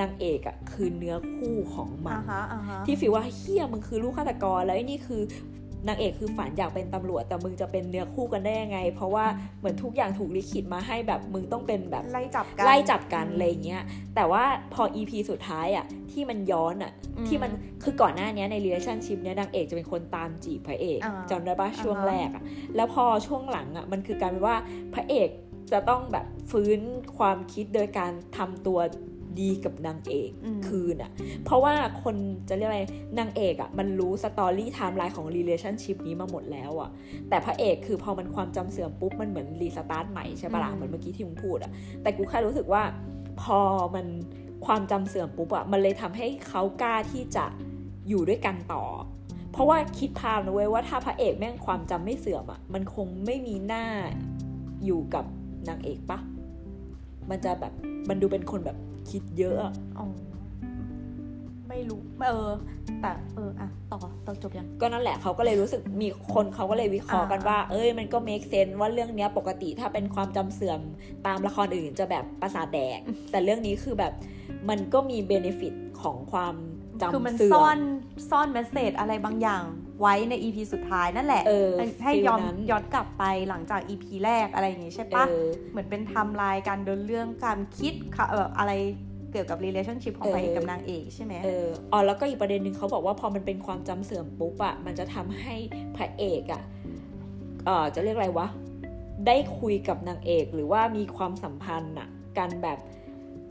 [0.00, 5.22] นางเอกอะคือเนื้อคู่ของมันอ่าฮะอ่าฮะที่ฟีลว่าเฮียมึงคือลูกฆาตกรแล้วไอ้นี่คือ
[5.88, 9.26] นางเอกคือฝันอยากเป็นตำรวจแต่มึงจะเป็นเนื้อคู่กันได้ยังไง เพราะว่า
[9.58, 13.82] เหมือนทุกอย่างถูกลิขิตมาให้แบบมึงต้องเป็นแบบไล่จับกันไล่จับกันอะไรอย่างเงี้ย
[14.14, 14.44] แต่ว่า
[14.74, 17.50] พอ EP สุดท้ายอะที่มันย้อนอะอืมที่มัน
[17.82, 22.42] คือก่อนหน้าเนี้ยใน relationship เนี้ยนางเอกจะเป็นคนตามจีบพระเอกอ่าจำได้ปะช่วงอ่าฮะแรกอะ
[22.76, 24.56] แล้วพอช่วงหลังอะมันคือกลายเป็นว่า
[24.94, 25.28] พระเอก
[25.72, 26.80] จะต้องแบบฟื้น
[27.18, 28.78] ความคิดโดยการทำตัว
[29.40, 31.10] ดีกับนางเอกอืมคืนอะ
[31.44, 32.16] เพราะว่าคน
[32.48, 32.82] จะเรียกอะไร
[33.18, 36.90] นางเอกอะ่ะมันรู้ story timeline ของ relationship นี้มาหมดแล้วอะ่ะ
[37.28, 41.70] แต่พระเอกคือพอมันความจำเสื่อมปุ๊บ มันเหมือน restart ใหม่ใช่ปะล่ะอืมเหมือนเมื่อกี้ที่มึงพูดอะ่ะ
[42.02, 42.82] แต่กูแค่รู้สึกว่า
[43.42, 43.60] พอ
[43.94, 44.06] มัน
[44.66, 47.44] ความจำเสื่อมปุ๊บอะ่ะมันเลยทำให้เขากล้าที่จะ
[48.08, 48.84] อยู่ด้วยกันต่อ
[49.52, 53.84] เพราะว่าคิดภาพนะเว้ยว่าถ้าพระเอกแม่งความจำไม่เสื่อมอะ่ะมันคงไม่มีหน้า
[54.84, 55.24] อยู่กับ
[55.68, 56.18] นางเอกปะ
[57.30, 57.72] มันจะแบบ
[58.08, 58.76] มันดูเป็นคนแบบ
[59.10, 60.06] คิดเยอะอะอ๋อ
[61.68, 62.50] ไม่รู้เออ
[63.00, 70.80] แต่เอออะต่อต่อจบยังก็นั่นแหละเขาก็เลยรู้สึกมีคนเขาก็เลยวิเคราะห์กันอ่าว่า เอ้ยมันก็ make sense ว่าเรื่องเนี้ยปกติถ้าเป็นความจำเสื่อม
[71.26, 74.12] ตามละครอื่นจะแบบประสาทแดก แต่เรื่องนี้คือแบบ
[74.68, 76.54] มันก็มี benefit ของความ
[77.00, 77.82] จำเสื่อมคือมันซ่อน
[78.30, 79.64] ซ่อน message อะไรบางอย่าง
[80.00, 81.72] ไว้ใน EP สุดท้ายนั่นแหละเออ
[82.04, 88.72] ให้ย้อนฟีลนั้นย้อนกลับไปหลังจาก EP แรกอะไรอย่างงี้ใช่ปะเออเหมือนเป็นไทำลายการเดินเรื่องการคิดค่ะเอออะไร
[89.32, 95.54] เกี่ยวกับ relationship ของเออพระเอกกับนางเอกใช่ไหมเอออ๋อแล้วก็อีกประเด็นหนึ่งเขาบอกว่าพอมันเป็นความจำเสื่อมปุ๊บอะมันจะทำให้
[95.96, 96.62] พระเอกอะ
[97.64, 98.46] เออจะเรียกอะไรวะ
[99.26, 102.08] ได้คุยกับนางเอกหรือว่ามีความสัมพันธ์อะ
[102.38, 102.78] กันแบบ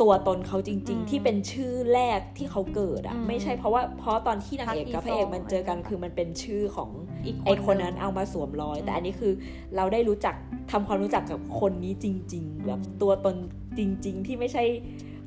[0.02, 6.90] ตัวตนเขาจริงอืมๆที่เป็นชื่อแรกที่เขาเกิดอะอืมไม่ใช่เพราะว่าเพราะตอนที่นางเอกกับพระเอกมันเจอกันพักอีโซคือมันเป็นชื่อของ
[7.26, 9.34] อีกไอคนนั้นหงเอามาสวมรอยอืมแต่อันนี้คือ
[9.76, 10.36] เราได้รู้จัก
[10.72, 13.36] ทำความรู้จักกับคนนี้จริง ๆ แบบอืมตัวตน
[13.78, 14.64] จริง ๆ ที่ไม่ใช่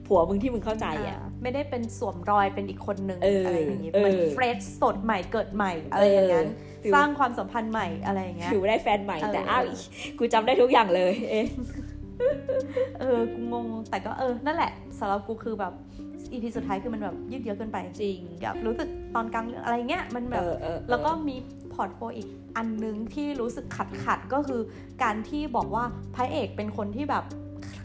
[0.06, 6.46] ผัวมึงที่มึงเข้าใจอะอ่าไม่ได้เป็นสวมรอยเป็นอีกคนนึงเออออะไรอย่างงี้เออเหมือนเฟรชสดใหม่เกิดใหม่อะไรอย่างนั้น
[6.82, 9.76] feel สร้างความสัมพันธ์ใหม่อะไรอย่างเงี้ยถือว่าได้แฟนใหม่เออแต่อ้าวอี
[10.18, 11.46] กูจำได้ทุกอย่างเลย เอ๊ะ
[13.00, 15.72] เออ กูงง แต่ก็เออ นั่นแหละสำหรับกูคือแบบ
[16.32, 21.36] EP สุดท้ายคือมันแบบยืดเยื้อเกินไปจริงแบบรู้สึกตอนกลางเรื่องอะไรเงี้ยมันแบบเออเออแล้วก็มี
[21.72, 24.60] plot hole อีกอันนึงที่รู้สึกขัดขัดๆก็คือ
[25.02, 27.24] การที่บอกว่าพระเอกเป็นคนที่แบบ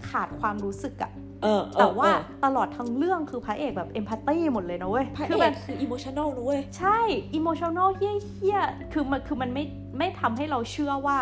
[0.09, 1.11] ขาดความรู้สึกอะ
[1.43, 6.99] เออเออแต่ว่าเออตลอดทั้งเรื่องคือพระเอกแบบ empathy หมดเลยนะเว้ยพระคืเอแบกบคืออิโมชันอลนะเว้ยใช่
[7.35, 9.63] อิโมชัน a ลเฮี้ยๆคือมันคือมันไม่
[9.97, 11.17] ไม่ทำให้เราเชื่อว่า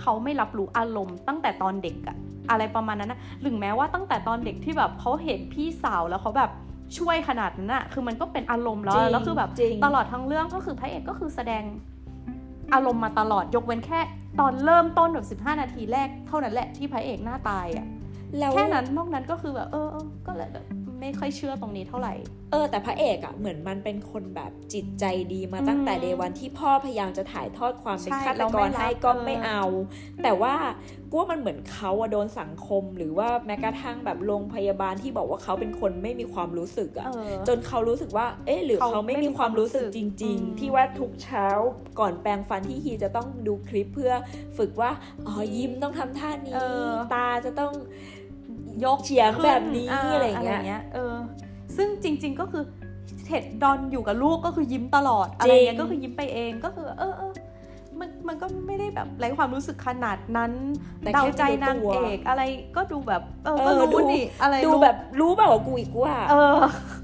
[0.00, 2.16] เขาไม่รับรู้อารมณ์ตั้งแต่ตอนเด็กอะ
[2.50, 6.50] อะไรประมาณนั้นนะหรือแม้ว่าตั้งแต่ตอนเด็กที่แบบเขาเห็นพี่สาวแล้วเขาแบบ
[6.98, 11.62] ช่วยขนาดนั้นอะคือมันก็เป็นอารมณ์แล้วจริอะงแล้วคือแบบจริงตลอดทั้งเรื่องก็คือพระเอกก็คือแสดง
[12.74, 14.00] อารมณ์มาตลอดยกเว้นแค่
[14.40, 17.86] ตอนเริ่มต้นแบบ15นาทีแรกเท่านั้นแหละที่พระเอกหน้าตายอะ
[18.38, 20.64] แล้วแค่นั้นนอกนั้นก็คือแบบเออเออก็เลยแบบ
[21.04, 22.14] ไม่ค่อยเชื่อตรงนี้เท่าไหร่
[22.52, 29.64] เออ แต่พระเอกอะเหมือนมันเป็นคนแบบจิตใจดีมาตั้งแต่อืมเดวันที่พ่อพยายามจะถ่ายทอดความเป็นใช่ฆาตเรากไม่รรับให้ก็เออไม่เอา
[30.22, 30.54] แต่ว่า
[31.10, 41.46] กูว่ามันเหมือนเขาอะโดนสังคม หรือว่าแม้กระทั่งแบบโรงพยาบาลที่บอกว่าเขาเป็นคนไม่มีความรู้สึกอะเออจนเขารู้สึกว่า เอ๊ะหรือเขาเขาไม่ไม่มีมีความรู้สึกความรู้สึจกริงอืมๆที่ว่าทุกเช้า
[42.00, 44.12] ก่อนแปรงฟันที่ฮีจะต้องดูคลิปเพื่อ
[44.58, 44.90] ฝึกว่า
[45.26, 47.72] อ๋อยิ้มต้องทำท่านี้เออตาจะต้อง
[48.84, 51.14] ยกเฉียงแบบนี้ขึ้อะไรอย่างเงี้ยเงี้ยเออ
[51.76, 52.64] ซึ่งจริง ๆก็คือ
[53.24, 57.32] เท็ดดอนอยู่กับลูกก็คือยิ้มตลอดอะไรเงี้จริยงก็คือยิ้มไปเองก็คือ เออเออ
[58.00, 60.52] มันมันก็ไม่ได้แบบไร้ความรู้สึกขนาดนั้น
[61.00, 62.42] แต่เดาแค่ใจนางรู้ตัวเอกอะไร
[62.76, 67.03] ก็ดูแบบ เออเอก็อรู้ดูนี่อะไรดูรู้แบบรู้แบบว่ากูอีกว่า เออจร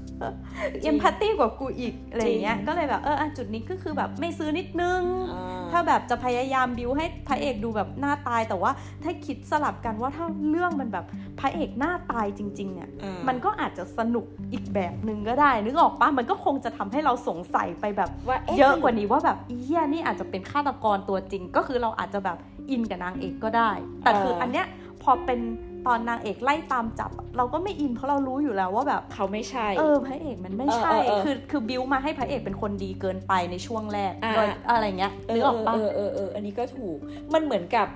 [0.83, 5.01] เอ็งมพัตตี้กว่ากูอีกอะไรอย่างเงี้ยจริงก็เลยแบบเอออะจุดนี้ก็คือแบบไม่ซื้อนิดนึง
[5.33, 8.71] อ่าถ้าแบบจะพยายามบิวให้พระเอกดูแบบหน้าตายแต่ว่า
[9.03, 11.05] ถ้าคิดสลับกันว่าถ้าเรื่องมันแบบ
[11.39, 22.37] พระเอกหน้าตายจริง ๆ เนี่ยอ่ามันก็อาจจะสนุกอีกแบบหนึ่งก็ได้ นึกออกปะมันก็คงจะทำให้เราสงสัยไปแบบว่าเยอะกว่านี้ว่าแบบอีเหี้ยนี่อาจจะเป็นฆาตกรตัวจริง ก็คือเราอาจจะแบบ
[22.69, 23.71] อินกับนางเอกก็ได้
[24.03, 24.67] แต่คืออันเนี้ย
[25.03, 25.39] พอเป็น
[25.87, 36.97] ตอนนางเอกไล่ตามจับ เราก็ไม่อินเพราะเรารู้อยู่แล้วว่าแบบเขาไม่ใช่ เออพระเอกมันไม่ใช่เออเออเออคือคือบิวมาให้พระเอกเป็นคนดีเกินไปในช่วงแรกอ่าโดยอะไรเงี้ยเอนึอกออกปะเออเออเอออันนี้ก็ถูก
[37.33, 37.87] มันเหมือนกับ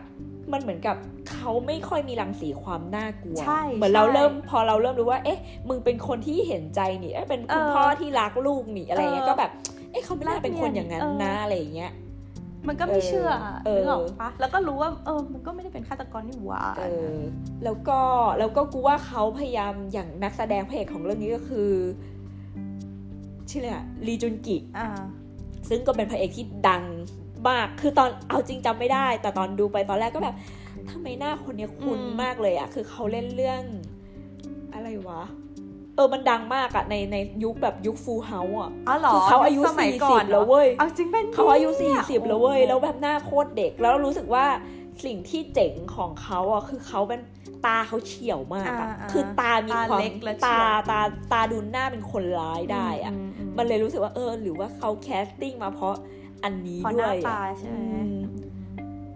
[0.53, 0.95] มันเหมือนกับ
[1.31, 9.51] เขาไม่ค่อยมีรังสีความน่ากลัวใช่เหมือนเราใช่เริ่มพอเราเริ่มรู้ว่า เอ๊ะ มึงเป็นคนที่เห็นใจนี่เอ๊ะเป็นคุณเออพ่อที่รักลูกนี่อะไรเงี้ยเออก็แบบ
[9.91, 11.91] เอ๊ะเขาไม่น่าเป็นคนอย่างนั้นเออนะอะไรอย่างเงี้ย
[12.67, 13.30] มันก็ไม่เชื่อ
[13.65, 16.84] เออนึกออกปะแล้วก็รู้ว่าเออมันก็ไม่ได้เป็นฆาตกรนี่หว่าเอ
[17.17, 17.19] อ
[17.63, 17.99] แล้วก็
[18.39, 21.69] แล้วก็กูว่าเขาพยายามอย่างนักแสดงพระเอกของเรื่องนี้ก็คือ
[23.49, 24.88] ชื่ออะไรอะลีจุนกิอ่า
[25.69, 26.84] ซึ่งก็เป็นพระเอกที่ดัง
[27.49, 30.36] มาก คือตอนเอาจริงจำไม่ได้ แต่ตอนดูไปตอนแรกก็แบบ
[30.91, 33.62] ทำไมหน้าคนเนี้ยคุ้นอืมมากเลยอะคือเขาเล่นเรื่อง
[34.73, 35.21] อะไรวะ
[35.95, 44.45] เออมันดังมากอะในในยุคแบบยุคฟูลเฮาส์อะอ๋อเหรอคือเขาอายุสมัยสี่ก่สิอนบหรแล้วเว้ยเอาจริงเป็นเขาอายุนี่สี่ยสิบแล้วเว้ยโอ้โหแล้วแบบหน้าโคตรเด็กแล้วรู้สึกว่า
[45.05, 47.21] สิ่งที่เจ๋งของเขาอะคือเขาเป็น
[47.65, 50.99] ตาเขาเฉียวมากอะอ่าคือตามีตาความเล็กและเฉีตายวตา
[51.34, 55.95] ตาดูหน้าเป็นคนร้ายได้อะอืมมันเลยรู้สึกว่าเออ หรือว่าเขา casting มาเพราะ
[56.43, 58.17] อันนี้เพราะด้วน้าตาอะใช่ไหมอืม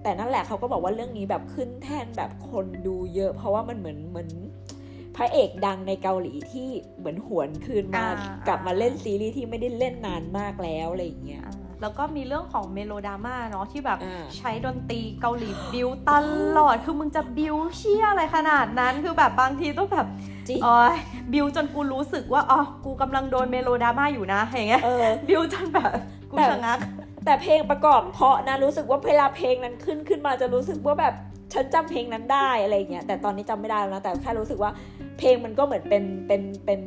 [0.03, 4.29] แต่นั่นแหละเขาก็บอกว่าเรื่องนี้แบบขึ้นแท่นแบบคนดูเยอะ เพราะว่ามันเหมือนเหมือน
[4.78, 4.78] พ
[5.21, 16.11] ระเอกดังในเกาหลีที่เหมือนหวนคืนมาอ่ากลับมาเล่นซีรีส์ที่ไม่ได้เล่นนานมากแล้วอะไรอย่างเงี้ยอ่าแล้วก็มีเรื่องของเมโลดราม่าเนาะที่แบบอ่าใช้ดนตรีเกาหลีบิวต
[16.57, 20.07] ลอด คือมึงจะบิวเชี่ยอะไรขนาดนั้น คือแบบบางทีต้องแบบ
[20.47, 20.95] จริงอ๋อย
[21.33, 25.91] บิวจนกูรู้สึกว่าอ๋อกูกำลังโดนเมโลดราม่าอยู่นะอย่างเงี้ยเออบิวจนแบบ
[26.31, 26.79] กูแต่ชะงัก
[27.25, 31.13] แต่เพลงประกอบเพราะนะรู้สึกว่าเวลาเพลงนั้นขึ้นขึ้นมาจะรู้สึกว่าแบบ
[31.53, 34.71] ฉันจำเพลงนั้นได้อะไรเงี้ยแต่ตอนนี้จำไม่ได้แล้วนะแต่แค่รู้สึกว่า
[35.19, 36.79] เพลงมันก็เหมือนเป็นเป็นเป็น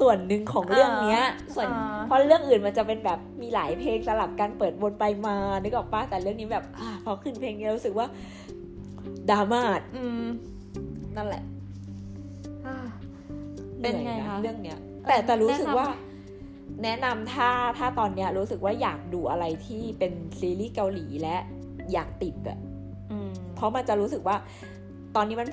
[0.00, 1.22] ส่วนหนึ่งของเรื่องเนี้ย
[1.54, 8.06] ส่วนอ่าเพราะเรื่องอื่นมันจะเป็นแบบมีหลายเพลงสลับกันเปิดวนไปมานึกออกปะแต่เรื่องนี้แบบอาพอขึ้นเพลงนี้รู้สึกว่า
[9.30, 9.62] ดราม่า
[9.96, 10.24] อืม
[11.16, 11.42] นั่นแหละ
[12.66, 12.76] อ่า
[13.80, 15.88] เป็นไงหอยคะเรื่องเนี้ย แต่แต่รู้สึกแนะนำว่า
[16.82, 21.36] แนะนำถ้าถ้าตอนเนี้ย รู้สึกว่าอยากดูอะไรที่เป็นซีรีส์เกาหลีและ
[21.92, 22.58] อยากติดอะ
[23.12, 24.36] อืมเพราะมันจะรู้สึกว่า
[25.16, 25.48] ตอนนี้มัน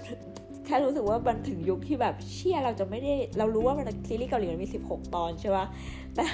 [0.65, 5.65] แค่รู้สึกว่ามันถึงยุคที่แบบเชี่ยเราจะไม่ได้เรารู้ว่ามันซีรีส์เกาหลีมันมี 16 ตอนใช่ปะ
[6.15, 6.26] แต่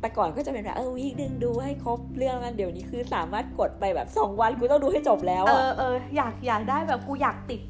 [0.00, 7.60] แต่ก่อนก็จะเป็นแบบเออวีคหนึ่งดูให้ครบเรื่องนั้นเดี๋ยวนี้คือสามารถกดไปแบบ2วันกูต้องดูให้จบแล้วเออะอเอออยากอยากได้แบบกูอยากติด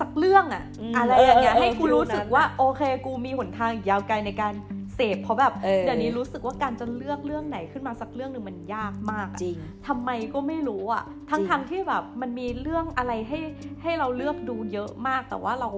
[0.00, 4.71] สักเรื่องอะอืมอะไรอย่างเงี้ยเออเออให้กูรู้สึกฟิลนั้นว่าโอเค กูมีหนทางอีกยาวไกลในการเส
[5.14, 13.40] พเพราะแบบเออเดี๋ยวนี้รู้สึกว่าการจะเลือกเรื่องไหนขึ้นมาสักเรื่องหนึ่งมันยากมากอะจริงทำไมก็ไม่รู้อะทั้งจริงทงที่แบบมันมีเรื่องอะไรให้
[13.82, 15.70] ให้เราเลือกดูเยอะมาก แต่ว่าเรา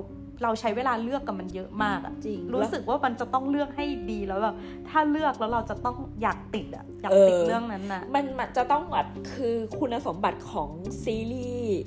[0.42, 4.56] เราใช้เวลาเลือกกับมันเยอะมากอะจริงรู้สึกว่ามันจะต้องเลือกให้ดีแล้วแบบ
[4.88, 10.70] ถ้าเลือกแล้วเราจะต้องอยากติดอะอยากติดเออเรื่องนั้นน่ะมันมันจะต้องแบบคือคุณสมบัติของ
[11.04, 11.78] ซีรีส์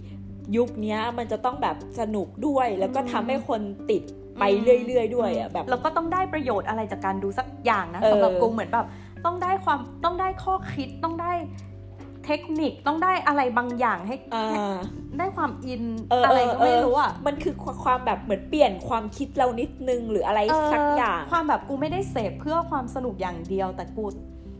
[0.58, 4.04] ยุคเนี้ยมันจะต้องแบบสนุกด้วยแล้วก็ทำให้คนติด
[4.40, 8.86] ไปเรื่อย ๆ ด้วยอะแบบแล้วก็ต้องได้ประโยชน์อะไรจากการดูสักอย่างนะเออสำหรับกูเหมือนแบบ
[9.26, 11.32] ต้องได้ความต้องได้ข้อคิดต้องได้
[12.26, 14.76] เทคนิคต้องได้อะไรบางอย่างให้อ่า
[15.18, 24.06] ได้ความอินเอออะไรเออก็ไม่เออรู้อะมันคือความแบบเหมือนเปลี่ยนความคิดเรานิดนึงหรืออะไรเออสักอย่าง ความแบบกูไม่ได้เสพเพื่อความสนุกอย่างเดียวแต่กู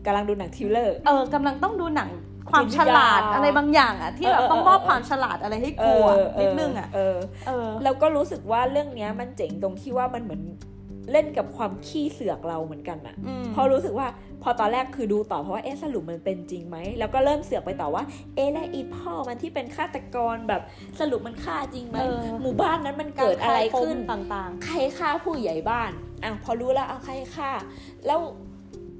[0.08, 2.10] กำลังดูหนัง thriller เออกำลังต้องดูหนัง
[2.50, 7.16] ความจิตวิทยาฉลาดอะไรบางอย่างอะที่แบบเออเออต้องมอบเออความฉลาดอะไรให้กูอะนิดนึงอะเออ
[7.46, 10.42] เออแล้วก็รู้สึกว่าเรื่องเนี้ยมันเจ๋งตรงที่ว่ามันเหมือน
[11.12, 14.08] เล่นกับความขี้เสือกเราเหมือนกันอะอืมพอรู้สึกว่า
[14.42, 18.02] พอตอนแรกคือดูต่อเพราะว่าเอ๊ะสรุปมันเป็นจริงไหม แล้วก็เริ่มเสือกไปต่อว่า
[18.34, 20.62] เอ๊ะแล้วอีพ่อมันที่เป็นฆาตกรแบบ
[21.00, 25.90] สรุปมันฆ่าจริงไหมเออหมู่บ้านนั้นมันเกิดอะไรขึ้นการคลายปมต่างใครฆ่าผู้ใหญ่บ้าน
[26.24, 27.50] อะพอรู้แล้วเอาใครฆ่า
[28.06, 28.20] แล้ว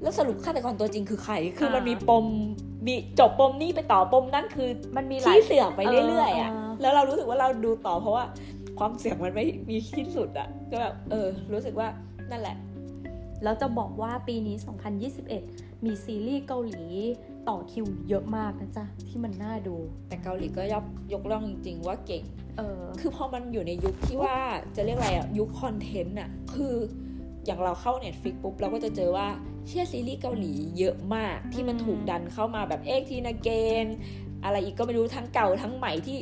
[0.01, 2.25] แล้วสรุปฆาตกรตัวจริงคือใคร คือมันมีปม
[2.87, 8.23] มีจบปมนี้ไปต่อปมนั้นคือๆมันมีหลาขี้ยเสือกไปเรื่อยๆอะเออเออแล้วเรารู้สึกว่าเราดูต่อเพราะว่า
[8.79, 11.87] ความเสี่ยงมันไม่มีที่สุดอะ ก็แบบเออ รู้สึกว่า
[12.31, 12.57] นั่นแหละ
[13.43, 14.55] แล้วจะบอกว่าปีนี้
[15.19, 16.85] 2021 มีซีรีส์เกาหลี
[17.49, 19.75] ต่อคิวเยอะมากนะจ๊ะ ที่มันน่าดู
[20.09, 22.23] แต่เกาหลีก็ยกยกย่องจริง ๆ ว่าเก่ง
[22.57, 24.37] เออ คือพอมันอยู่ในยุคที่ว่า
[24.75, 26.75] จะเรียกอะไรอะ ยุคคอนเทนต์อะ คือ
[27.45, 29.27] อย่างเราเข้า Netflix ปุ๊บเราก็จะเจอว่า
[29.67, 33.49] เชื่อซีรีส์เกาหลีเยอะมากที่มันอืมถูกดันเข้ามาแบบเอ็กทีนาเก
[33.83, 33.85] น
[34.43, 36.17] อะไรอีกก็ไม่รู้ทั้งเก่าทั้งใหม่ที่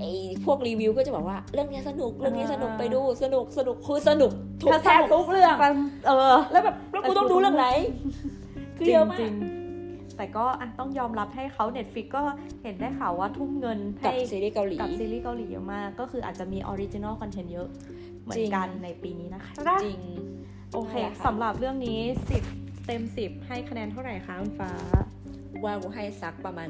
[0.00, 0.12] ไอ้
[0.44, 4.30] พวกรีวิวก็จะบอกว่าเรื่องนี้สนุกเรื่องนี้สนุกไปดูสนุกสนุกคือสนุก
[4.62, 5.56] ทุกแทบทุกเรื่อง
[6.06, 7.66] เออ แล้วแบบแล้วกูต้องดูเรื่องไหน
[8.76, 12.22] คือเยอะมากจริงๆแต่ก็อะต้องยอมรับให้เขา Netflix ก็
[12.62, 17.68] เห็นได้ข่าวว่าทุ่มเงินกับให้ซีรีส์เกาหลีกับซีรีส์เกาหลีเยอะมาก ก็คืออาจจะมี original content เยอะ
[18.22, 19.52] เหมือนกันจริงในปีนี้นะคะ
[19.84, 20.00] จริง
[20.74, 22.00] โอเคนั่นแหละค่ะสำหรับเรื่องนี้
[22.38, 24.70] 10 เต็ม 10 ให้คะแนนเท่าไหร่คะคุณฟ้า
[25.64, 26.68] ว่ากูให้สักประมาณ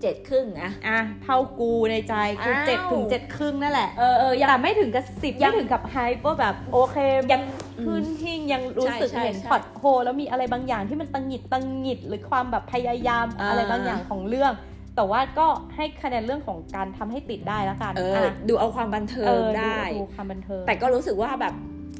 [0.00, 6.96] เจ็ดครึ่งอะอะเท่ากูในใจคืออ้าวเจ็ดถึงเจ็ดครึ่งนั่นแหละเออเออยังแต่ไม่ถึงกับสิบยัไม่งถึงกับ high ว่าแบบโอเค
[7.32, 7.42] ยัง
[7.86, 14.52] พื้นที่ยังรู้สึกใช่ใช่เห็นใช่ plot hole แล้วมีอะไรบางอย่างที่มันตังหงิดตังหงิดหรือความแบบพยายามอ่าอะไรบางอย่างของเรื่อง
[14.96, 15.46] แต่ว่าก็
[15.76, 21.54] ให้คะแนนเรื่องของการทำให้ติดได้แล้วกันเอออะดูเอาความบันเทิเองอได้ดูความบันเทิงแต่ก็รู้สึกว่าแบบ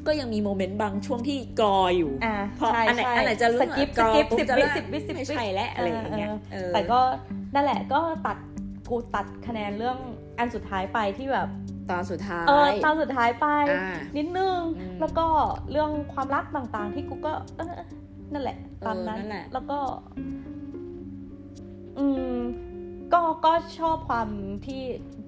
[0.07, 6.99] ก็ยังมีโมเมนต์บางช่วงที่กรออยู่อ่าเพราะใช่อันไหนใช่อันไหนจะรู้สกิปกสรอกิปปุ๊สิบจะวิเริ่มสิบวิสิบไม่วิใช่และอะไรอย่างเงี้ยเออแต่ก็
[7.53, 8.37] นั่นแหละก็ตัด
[8.89, 9.97] กูตัดคะแนนเรื่อง
[10.39, 11.47] อันสุดท้ายไปที่แบบ
[11.89, 15.27] ตอนสุดท้ายเออตอนสุดท้ายไปอ่านิดนึงอืมแล้วก็
[15.71, 17.73] เรื่องความรักต่างๆ ที่กูก็เออ
[18.33, 19.79] นั่นแหละตามนั้นเออนั่นแหละแล้วก็
[21.99, 22.37] อืม
[23.13, 24.27] ก็ก็ชอบความ
[24.65, 24.81] ที่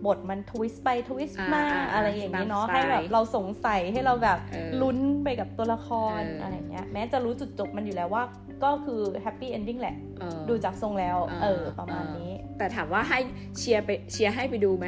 [0.06, 8.24] บทมัน twist ไป twist มาอ่าอ่าอะไรอย่างนี้เนาะตามสไตล์ให้แบบเราสงสัยให้เราแบบเออลุ้นไปกับตัวละครเออออะไรเงี้ยแม้จะรู้จุดจบมันอยู่แล้วว่า
[8.64, 13.20] ก็คือ happy ending แหละเออดูจากทรงแล้วอ่าเออประมาณนี้ แต่ถามว่าให้
[13.58, 14.86] เชียร์ไปเชียร์ให้ไปดูไหม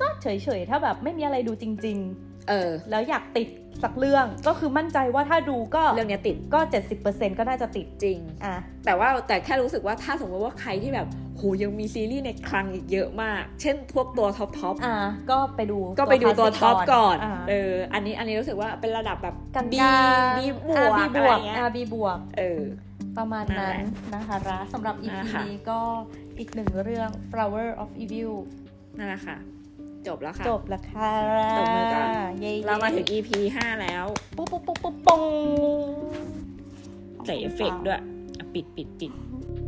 [0.00, 0.26] ก็เฉ
[0.58, 1.98] ยๆ ถ้าแบบไม่มีอะไรดูจริง
[2.48, 3.48] เออๆแล้วอยากติด
[3.84, 6.60] สักเรื่องก็คือมั่นใจว่าถ้าดูก็เรื่องเนี้ยติดก็
[6.98, 11.06] 70%ก็น่าจะติดจริงอะแต่ว่าแต่แค่รู้สึกว่าถ้าสมมติว่าใครที่แบบ
[11.36, 14.98] โหยังมีซีรีส์ในคลังอีกเยอะมาก เช่นพวกตัวท็อปท็อปอะ
[15.30, 19.94] ก็ไปดูก็ไปดูตัวท็อปก่อนอะเอออันนี้อันนี้รู้สึกว่าเป็นระดับแบบกันบีกา
[20.38, 22.60] บีบวอะกบีบอะไรวกเงี้ยอะบีบวกเออ
[23.18, 23.82] ประมาณนั่นนั้แหนละ
[24.14, 25.80] นะคะระสำหรับ EP นะคะนี้ก็
[26.38, 28.32] อีกหนึ่งเรื่อง Flower of Evil
[28.98, 29.36] นั่นแหละค่ะ
[30.08, 31.12] จบแล้วค่ะ จบแล้วค่ะ
[31.58, 32.08] ตบมือก่อน
[32.40, 34.04] เย้เรามาถึง EP 5แล้ว
[34.36, 35.22] ปุ๊บปุ๊บปุ๊บปุ๊บปุ้ง
[37.26, 38.04] ใส่เอฟเฟกต์ด้วยอะ
[38.54, 39.12] ปิดปิดปิด